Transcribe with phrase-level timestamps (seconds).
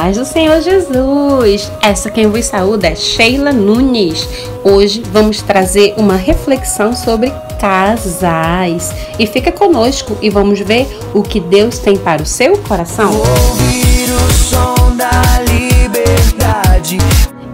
[0.00, 1.70] paz do Senhor Jesus!
[1.82, 4.26] Essa quem vos saúda é Sheila Nunes.
[4.64, 7.30] Hoje vamos trazer uma reflexão sobre
[7.60, 8.94] casais.
[9.18, 13.12] E fica conosco e vamos ver o que Deus tem para o seu coração.
[13.14, 15.10] Ouvir o som da
[15.42, 16.96] liberdade.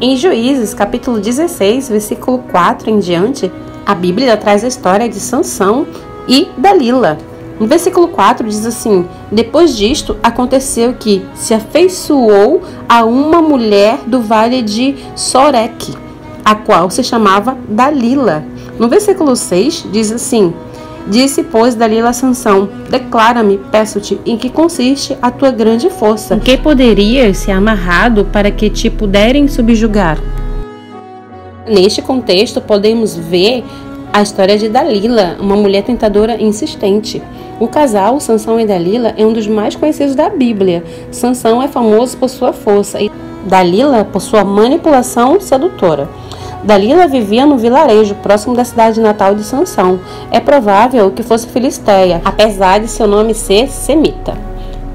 [0.00, 3.50] Em Juízes, capítulo 16, versículo 4 em diante,
[3.84, 5.84] a Bíblia traz a história de Sansão
[6.28, 7.18] e Dalila.
[7.58, 14.20] No versículo 4 diz assim: Depois disto, aconteceu que se afeiçoou a uma mulher do
[14.20, 15.94] vale de Sorek,
[16.44, 18.44] a qual se chamava Dalila.
[18.78, 20.52] No versículo 6 diz assim:
[21.08, 26.34] Disse, pois, Dalila a Sansão: Declara-me, peço-te, em que consiste a tua grande força.
[26.34, 30.18] Em que poderias ser amarrado para que te puderem subjugar?
[31.66, 33.64] Neste contexto, podemos ver
[34.12, 37.22] a história de Dalila, uma mulher tentadora insistente.
[37.58, 40.84] O casal Sansão e Dalila é um dos mais conhecidos da Bíblia.
[41.10, 43.10] Sansão é famoso por sua força e
[43.46, 46.06] Dalila por sua manipulação sedutora.
[46.62, 49.98] Dalila vivia no vilarejo próximo da cidade natal de Sansão.
[50.30, 54.34] É provável que fosse filisteia, apesar de seu nome ser semita.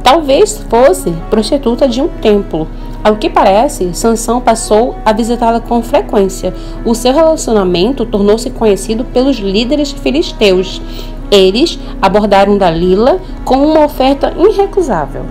[0.03, 2.67] Talvez fosse prostituta de um templo.
[3.03, 6.53] Ao que parece, Sansão passou a visitá-la com frequência.
[6.85, 10.79] O seu relacionamento tornou-se conhecido pelos líderes filisteus
[11.31, 15.23] eles abordaram Dalila com uma oferta irrecusável.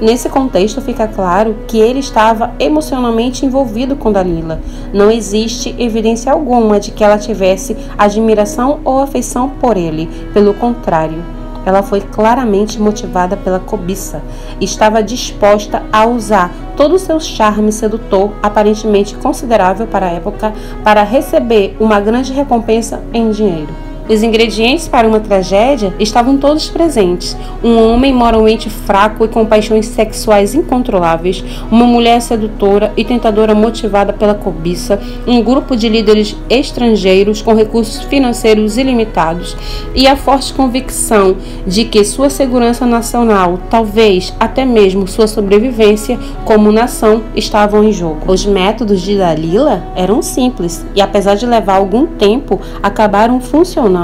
[0.00, 4.60] Nesse contexto, fica claro que ele estava emocionalmente envolvido com Dalila.
[4.92, 10.08] Não existe evidência alguma de que ela tivesse admiração ou afeição por ele.
[10.32, 11.24] Pelo contrário,
[11.66, 14.22] ela foi claramente motivada pela cobiça.
[14.60, 20.52] Estava disposta a usar todo o seu charme sedutor, aparentemente considerável para a época,
[20.84, 23.87] para receber uma grande recompensa em dinheiro.
[24.08, 29.84] Os ingredientes para uma tragédia estavam todos presentes: um homem moralmente fraco e com paixões
[29.86, 37.42] sexuais incontroláveis, uma mulher sedutora e tentadora motivada pela cobiça, um grupo de líderes estrangeiros
[37.42, 39.54] com recursos financeiros ilimitados
[39.94, 41.36] e a forte convicção
[41.66, 48.32] de que sua segurança nacional, talvez até mesmo sua sobrevivência como nação, estavam em jogo.
[48.32, 53.97] Os métodos de Dalila eram simples e, apesar de levar algum tempo, acabaram funcionando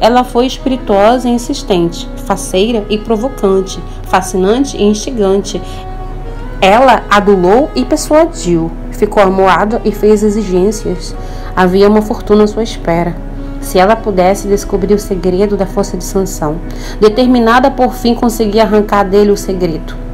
[0.00, 5.60] ela foi espirituosa e insistente, faceira e provocante, fascinante e instigante.
[6.60, 11.14] Ela adulou e persuadiu, ficou amoada e fez exigências.
[11.54, 13.14] Havia uma fortuna à sua espera.
[13.60, 16.56] Se ela pudesse descobrir o segredo da força de Sansão,
[17.00, 20.05] determinada por fim conseguir arrancar dele o segredo.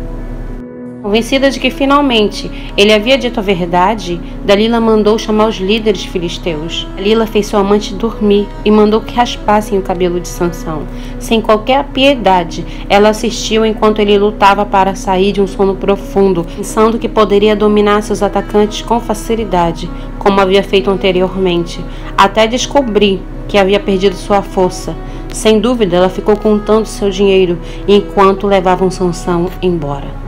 [1.03, 6.87] Convencida de que finalmente ele havia dito a verdade, Dalila mandou chamar os líderes filisteus.
[6.95, 10.85] Dalila fez seu amante dormir e mandou que raspassem o cabelo de Sansão.
[11.19, 17.01] Sem qualquer piedade, ela assistiu enquanto ele lutava para sair de um sono profundo, pensando
[17.01, 19.91] que poderia dominar seus atacantes com facilidade,
[20.21, 21.85] como havia feito anteriormente,
[22.17, 24.95] até descobrir que havia perdido sua força.
[25.33, 27.59] Sem dúvida, ela ficou contando seu dinheiro
[27.89, 30.22] enquanto levavam Sansão embora.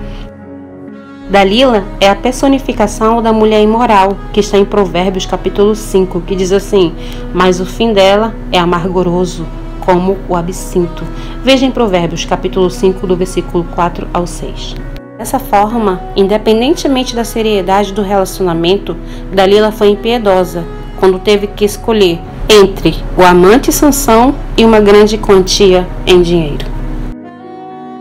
[1.28, 6.52] Dalila é a personificação da mulher imoral, que está em Provérbios capítulo 5, que diz
[6.52, 6.92] assim:
[7.32, 9.46] Mas o fim dela é amargoroso,
[9.80, 11.02] como o absinto.
[11.42, 14.76] Veja em Provérbios capítulo 5, do versículo 4 ao 6.
[15.16, 18.94] Dessa forma, independentemente da seriedade do relacionamento,
[19.32, 20.64] Dalila foi impiedosa
[20.98, 26.73] quando teve que escolher entre o amante Sansão e uma grande quantia em dinheiro.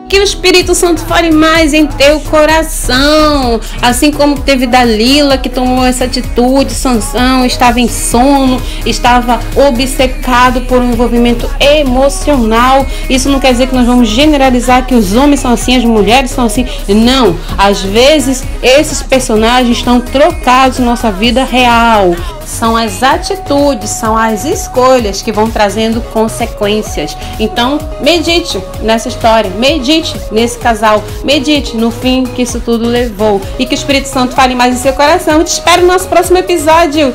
[0.08, 3.59] Que o Espírito Santo fale mais em teu coração.
[3.81, 10.80] Assim como teve Dalila que tomou essa atitude, Sansão estava em sono, estava obcecado por
[10.80, 12.86] um envolvimento emocional.
[13.09, 16.31] Isso não quer dizer que nós vamos generalizar que os homens são assim, as mulheres
[16.31, 16.68] são assim.
[16.88, 17.36] Não.
[17.58, 22.16] Às vezes esses personagens estão trocados na nossa vida real.
[22.46, 27.18] São as atitudes, são as escolhas que vão trazendo consequências.
[27.40, 29.50] Então, medite nessa história,
[29.94, 34.34] medite nesse casal, medite no fim que isso tudo levou e que o Espírito Santo
[34.34, 35.40] fale mais em seu coração.
[35.40, 37.13] Eu te espero no nosso próximo episódio.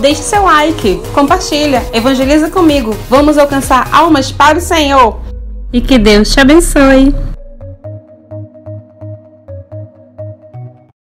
[0.00, 2.96] Deixe seu like, compartilha, evangeliza comigo.
[3.08, 5.20] Vamos alcançar almas para o Senhor.
[5.72, 7.35] E que Deus te abençoe.